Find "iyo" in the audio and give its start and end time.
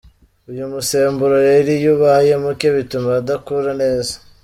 1.79-1.91